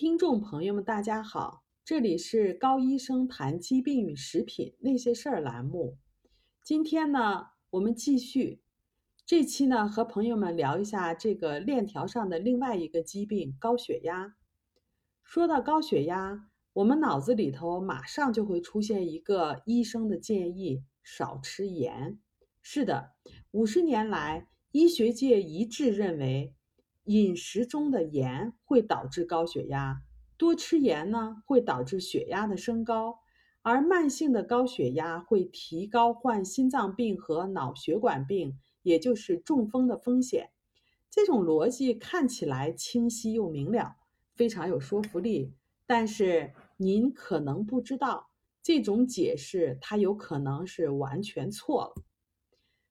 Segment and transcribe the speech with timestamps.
[0.00, 5.98] 听众朋友们，大家好，这里是高医生谈疾病与食品那些事儿栏目。
[6.64, 8.62] 今天呢，我们继续
[9.26, 14.36] 这期呢，和朋友们聊一下这个链条上的另外一个疾病——高血压。
[15.22, 22.18] 说到高血压，我们脑子里头马上就会出现一个医生的建议：少吃盐。
[22.62, 23.10] 是的，
[23.50, 26.54] 五十年来，医学界一致认为。
[27.04, 30.02] 饮食中的盐会导致高血压，
[30.36, 33.20] 多吃盐呢会导致血压的升高，
[33.62, 40.50] 而慢性的高血压会提高患心脏病和脑血管病，也就是中风的风险。
[41.10, 43.96] 这种逻辑看起来清晰又明了，
[44.34, 45.52] 非常有说服力。
[45.86, 48.30] 但是您可能不知道，
[48.62, 52.02] 这种解释它有可能是完全错了。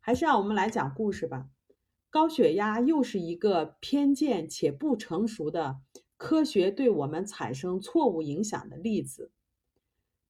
[0.00, 1.46] 还是让我们来讲故事吧。
[2.10, 5.78] 高血压又是一个偏见且不成熟的
[6.16, 9.30] 科学对我们产生错误影响的例子。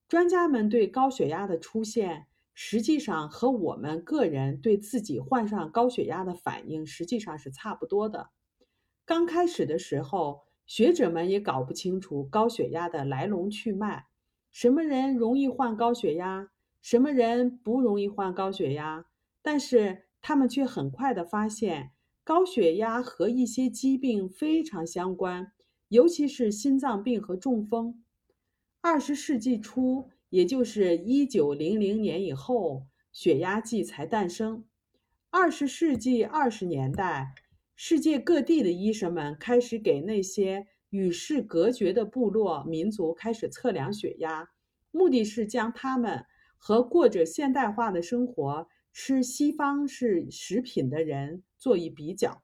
[0.06, 8.28] 专家们对高血压的出现，实际上和我们个人对自己患上高血压的反应实际上是差不多的。
[9.06, 14.05] 刚开始的时候，学者们也搞不清楚高血压的来龙去脉，
[14.50, 16.50] 什么人容易患高血压，
[16.83, 19.06] 什么人不容易患高血压，
[19.41, 20.09] 但是。
[20.22, 25.52] 他们却很快地发现，高血压和一些疾病非常相关，
[25.88, 28.04] 尤其是心脏病和中风。
[28.80, 34.64] 二十世纪初，也就是一九零零年以后，血压计才诞生。
[35.30, 37.34] 二十世纪二十年代，
[37.74, 44.50] 世界各地的医生们开始给那些与世隔绝的部落民族开始测量血压，
[44.91, 46.24] 目的是将他们
[46.56, 48.68] 和过着现代化的生活。
[48.92, 52.42] 吃西方式食品的人做一比较。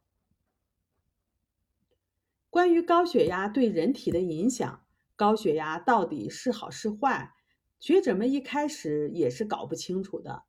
[2.49, 7.33] 关于高血压对人体的影响，高血压到底是好是坏？
[7.79, 10.45] 学者们一开始也是搞不清楚的。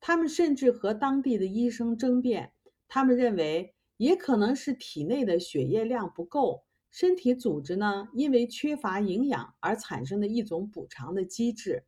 [0.00, 2.52] 他们甚至和当地的医生争辩。
[2.88, 11.84] 他们认为，也可能是体内的血液量不够，身体组织呢因为缺乏营养而产生的一种补偿的机制。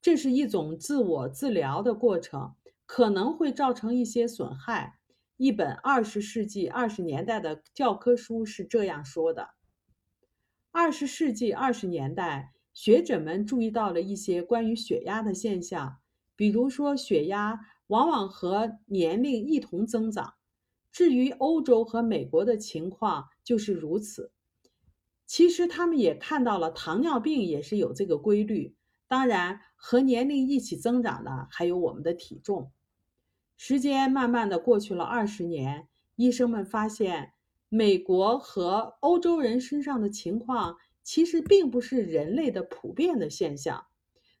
[0.00, 2.54] 这是一种自我治疗的过程。
[2.88, 4.98] 可能会造成一些损害。
[5.36, 9.50] 一本二十世纪二十年代的教科书是这样说的：
[10.72, 15.98] 二十世纪二十年代，学者们注意到了一些关于血压的现象，
[16.34, 20.34] 比如说血压往往和年龄一同增长。
[20.90, 24.32] 至于欧洲和美国的情况就是如此。
[25.26, 28.74] 其实他们也看到了糖尿病也是有这个规律。
[29.06, 32.72] 当然，和年龄一起增长的还有我们的体重。
[33.60, 37.32] 时间慢慢的过去了二十年，医生们发现，
[37.68, 43.86] 美国和欧洲人身上的情况其实并不是人类的普遍的现象。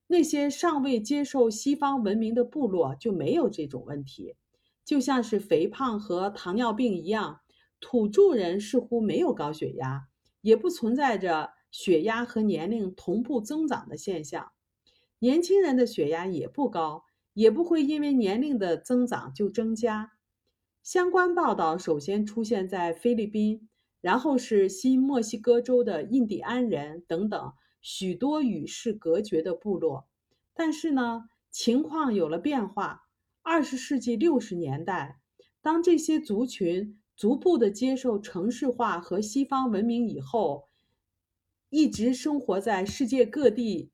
[0.06, 4.36] 那些尚未接受西方文明的部落就没有这种问题，
[4.84, 7.40] 就像是肥胖和糖尿病一样，
[7.80, 10.06] 土著人似乎没有高血压，
[10.42, 14.52] 也不存在着血压和年龄同步增长的现象。
[15.18, 17.02] 年轻人的血压也不高。
[17.34, 20.12] 也不会因为年龄的增长就增加。
[20.82, 23.68] 相关报道首先出现在菲律宾，
[24.00, 30.08] 然后是新墨西哥州的印第安人等等许多与世隔绝的部落。
[30.54, 33.04] 但是呢，情况有了变化。
[33.42, 35.20] 二十世纪六十年代，
[35.62, 40.68] 当这些族群逐步的接受城市化和西方文明以后，
[41.70, 43.90] 一直生活在世界各地。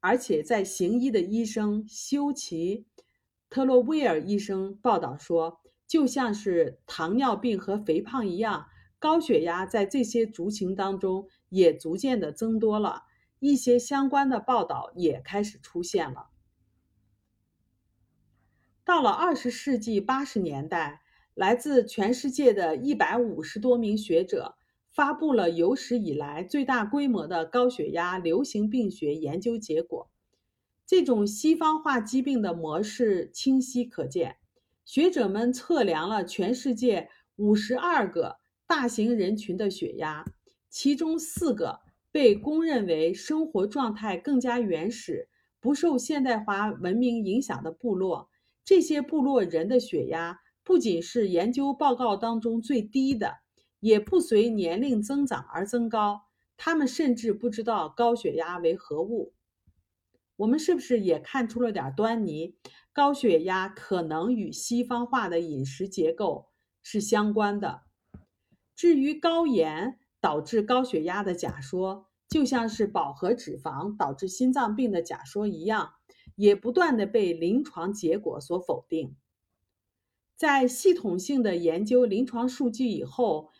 [0.00, 2.86] 而且，在行医的医生修奇·
[3.48, 8.66] 特洛威尔医生报道说，就像是糖尿病和肥胖一样，
[8.98, 13.04] 高血压在这些族群当中也逐渐的增多了。
[13.38, 16.28] 一些相关的报道也开始出现了。
[18.84, 21.02] 到了二十世纪八十年代，
[21.34, 24.56] 来自全世界的一百五十多名学者。
[24.92, 30.10] 发布了有史以来最大规模的高血压流行病学研究结果。
[30.86, 34.36] 这种西方化疾病的模式清晰可见。
[34.84, 40.24] 学者们测量了全世界五十二个大型人群的血压，
[40.68, 41.80] 其中四个
[42.10, 45.28] 被公认为生活状态更加原始、
[45.60, 48.28] 不受现代化文明影响的部落。
[48.64, 53.41] 这些部落人的血压不仅是研究报告当中最低的。
[53.82, 59.32] 也不随年龄增长而增高，他们甚至不知道高血压为何物。
[60.36, 62.54] 我们是不是也看出了点端倪？
[62.92, 66.46] 高血压可能与西方化的饮食结构
[66.80, 67.82] 是相关的。
[68.76, 75.94] 至于高盐导致高血压的假说，就像是饱和脂肪导致心脏病的假说一样，
[76.36, 79.16] 也不断的被临床结果所否定。
[80.36, 83.50] 在系统性的研究临床数据以后，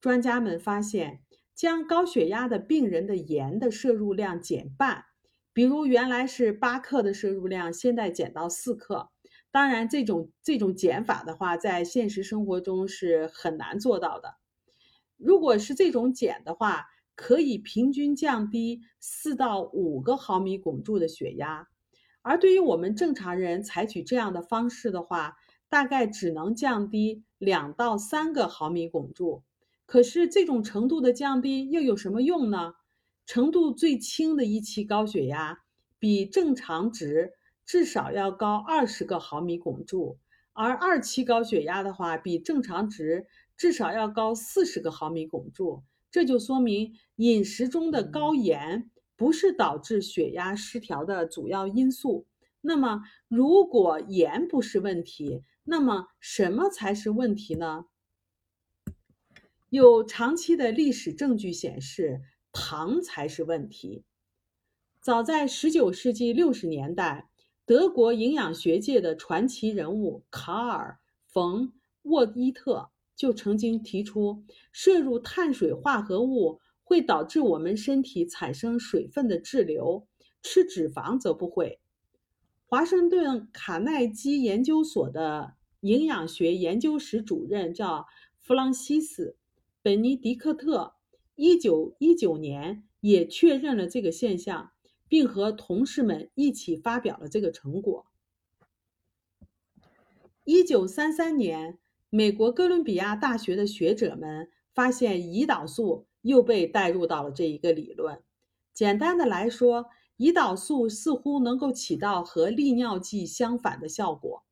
[0.00, 1.20] 专家们发现，
[1.54, 5.04] 将高血压的病人的盐的摄入量减半，
[5.52, 9.10] 比如原来是八克的摄入量，现在减到四克。
[9.50, 14.36] 当然，这种这种减法的话，在现实生活中是很难做到的。
[15.16, 21.68] 如果是这种减的话，可以平均降低四到五个毫米汞柱的血压，
[22.22, 25.36] 而对于我们正常人采取这样的方式的话，
[25.68, 29.42] 大概只能降低两到三个毫米汞柱。
[29.90, 32.74] 可是这种程度的降低又有什么用呢？
[33.26, 35.62] 程度最轻的一期高血压
[35.98, 37.32] 比正常值。
[37.66, 40.18] 至少要高二十个毫米汞柱，
[40.52, 43.26] 而二期高血压的话，比正常值
[43.56, 45.82] 至少要高四十个毫米汞柱。
[46.08, 52.26] 这就说明饮食中的高盐不是导致血压失调的主要因素。
[52.60, 57.86] 那么，如果盐不是问题，那么什么才是问题呢？
[59.70, 62.20] 有长期的历史证据显示，
[62.52, 64.04] 糖才是问题。
[65.00, 67.28] 早在十九世纪六十年代。
[67.66, 70.98] 德国营养学界的传奇人物卡尔·
[71.32, 71.68] 冯·
[72.02, 80.08] 沃伊特就曾经提出，摄入碳水化合物会导致我们身体产生水分的滞留，
[80.42, 81.78] 吃脂肪则不会。
[82.66, 88.04] 华盛顿卡耐基研究所的营养学研究室主任叫
[88.40, 89.36] 弗朗西斯·
[89.82, 90.94] 本尼迪克特，
[91.36, 94.72] 一九一九年也确认了这个现象。
[95.10, 98.06] 并和同事们一起发表了这个成果。
[100.44, 101.80] 一九三三年，
[102.10, 108.22] 美国哥伦比亚大学的学者们发现胰岛素又被带入到了这一个理论。
[108.72, 109.86] 简单的来说，
[110.16, 114.44] 胰岛素似乎能够起到和利尿剂相反的效果。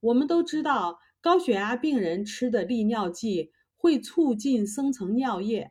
[0.00, 3.52] 我们都知道，高血压病人吃的利尿剂
[3.86, 5.70] 会促进生成尿液，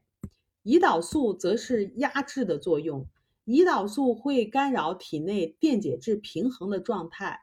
[0.63, 3.09] 胰岛素则是压制的作用。
[3.43, 7.41] 胰岛素会干扰体内电解质平衡的状态，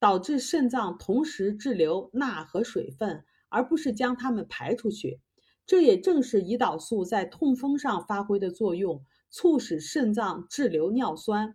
[0.00, 5.20] 导致肾脏同时滞留钠和水分，而不是将它们排出去。
[5.64, 11.54] 这也正是胰岛素在痛风上发挥的作用，促使肾脏滞留尿酸。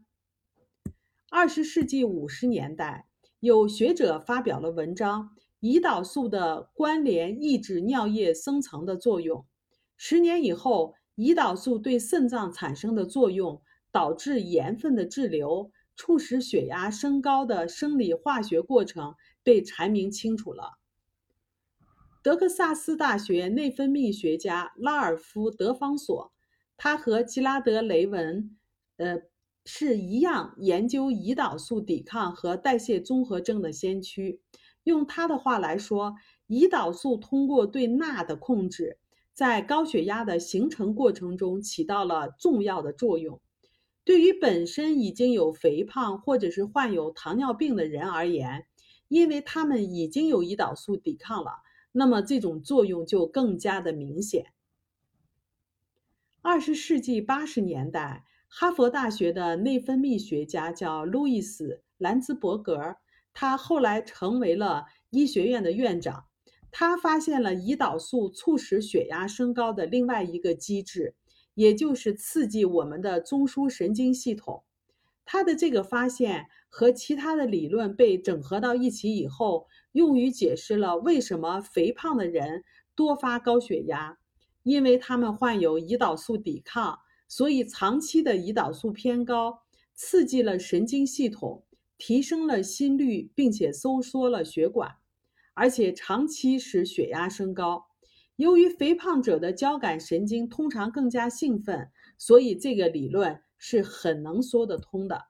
[1.29, 3.09] 二十世纪五十年代，
[3.41, 5.23] 有学者发表了文章
[5.65, 9.39] 《胰岛素的关联抑制尿液生成的作用》。
[9.97, 13.61] 十年以后，胰岛素对肾脏产生的作用。
[13.95, 20.73] 导致盐分的滞留，促使血压升高的生理化学过程被阐明清楚了。
[22.21, 26.33] 德克萨斯大学内分泌学家拉尔夫·德方索，
[26.75, 28.57] 他和吉拉德·雷文，
[28.97, 29.21] 呃，
[29.63, 34.41] 是一样研究胰岛素抵抗和代谢综合症的先驱。
[34.85, 36.15] 用他的话来说，
[36.47, 38.97] 胰岛素通过对钠的控制，
[39.33, 43.41] 在高血压的形成过程中起到了重要的作用。
[44.03, 48.67] 对于本身已经有肥胖或者是患有糖尿病的人而言，
[49.07, 54.53] 因为他们已经有胰岛素抵抗了，那么这种作用就更加的明显。
[56.43, 62.97] 二十世纪八十年代，哈佛大学的内分泌学家叫路易斯·兰兹伯格，
[63.35, 66.25] 他后来成为了医学院的院长。
[66.71, 71.13] 他发现了胰岛素促使血压升高的另外一个机制。
[71.53, 74.65] 也就是刺激我们的中枢神经系统，
[75.23, 84.17] 他的这个发现和其他的理论被整合到一起以后，用于解释了为什么肥胖的人多发高血压，
[84.63, 86.99] 因为他们患有胰岛素抵抗，
[87.29, 89.61] 所以长期的胰岛素偏高，
[89.93, 91.63] 刺激了神经系统，
[91.97, 94.95] 提升了心率，并且收缩了血管，
[95.53, 97.87] 而且长期使血压升高。
[98.35, 105.27] 由于肥胖者的交感神经通常更加兴奋，所以这个理论是很能说得通的。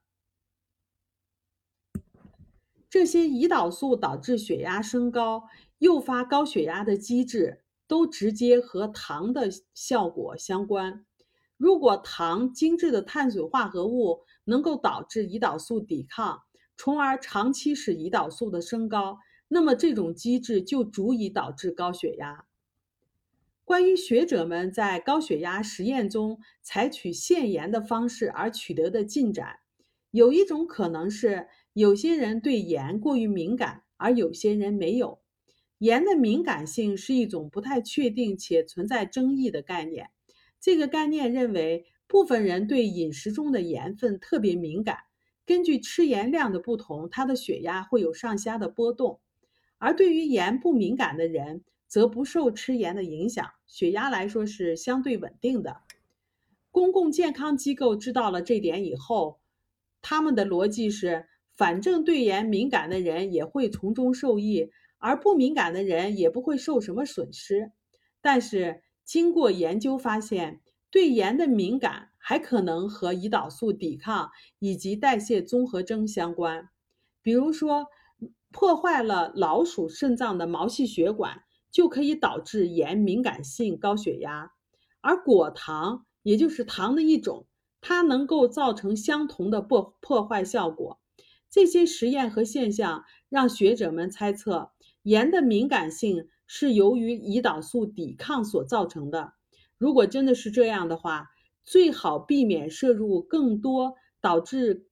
[2.89, 5.43] 这些胰岛素导致血压升高、
[5.79, 11.05] 诱发高血压的机制，都直接和糖的效果相关。
[11.57, 16.41] 如果糖精制的碳水化合物能够导致胰岛素抵抗，
[16.77, 22.46] 从而长期使胰岛素的升高，那么这种机制就足以导致高血压。
[23.63, 29.58] 关于学者们在高血压实验中采取限盐的方式而取得的进展，
[30.12, 35.20] 有一种可能是有些人对盐过于敏感，而有些人没有。
[35.79, 40.10] 盐的敏感性是一种不太确定且存在争议的概念。
[40.62, 45.00] 这个概念认为，部分人对饮食中的盐分特别敏感，
[45.45, 49.19] 根据吃盐量的不同，他的血压会有上下的波动；
[49.77, 55.77] 而对于盐不敏感的人，则不受吃盐的影响，血压来说是相对稳定的。
[56.71, 59.39] 公共健康机构知道了这点以后，
[60.01, 67.71] 他们的逻辑是：反正对盐敏感的人也会从中受益，而不敏感的人也不会受什么损失。
[68.19, 70.59] 但是经过研究发现，
[70.95, 76.69] 对盐的敏感还可能和胰岛素抵抗以及代谢综合征相关。
[77.21, 77.87] 比如说，
[78.53, 81.41] 破坏了老鼠肾脏的毛细血管。
[81.69, 84.53] 就可以导致盐敏感性高血压，
[85.01, 87.47] 而果糖也就是糖的一种，
[87.81, 91.01] 它能够造成相同的破破坏效果。
[91.49, 94.71] 这些实验和现象让学者们猜测，
[95.01, 99.33] 盐的敏感性是由于胰岛素抵抗所造成的。
[99.77, 101.29] 如果真的是这样的话，
[101.63, 104.88] 最好避免摄入更多导致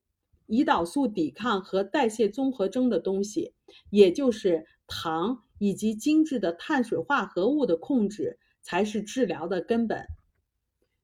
[0.47, 3.53] 胰岛素抵抗和代谢综合征的东西，
[3.89, 5.43] 也就是糖。
[5.59, 10.07] 以及精致的碳水化合物的控制才是治疗的根本。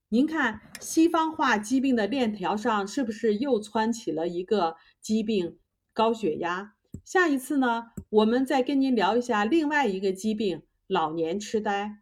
[0.10, 5.58] 您看，西方化疾病的链条上是不是又窜起了一个疾病——
[5.94, 6.74] 高血压？
[7.06, 12.00] 下一次呢，我们再跟您聊一下另外一个疾病——老年痴呆。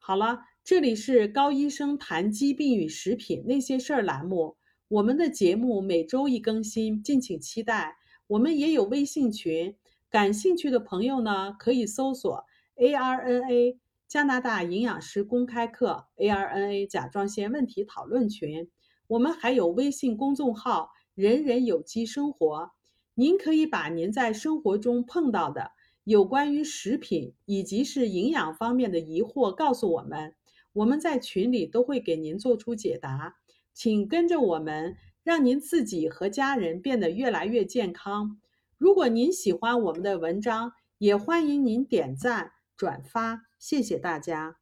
[0.00, 7.96] 好了，这里是高医生谈疾病与食品那些事儿栏目，我们的节目每周一更新，敬请期待。
[8.28, 9.74] 我们也有微信群。
[10.08, 12.44] 感兴趣的朋友呢，可以搜索
[12.76, 13.76] ARNA
[14.06, 18.70] 加拿大营养师公开课 ARNA 甲状腺问题讨论群。
[19.08, 22.70] 我们还有微信公众号“人人有机生活”，
[23.16, 25.72] 您可以把您在生活中碰到的
[26.04, 30.34] 有关于食品以及是营养方面的疑惑告诉我们，
[30.72, 33.36] 我们在群里都会给您做出解答。
[33.74, 38.38] 请跟着我们，让您自己和家人变得越来越健康。
[38.76, 44.61] 如果您喜欢我们的文章，也欢迎您点赞转发，谢谢大家。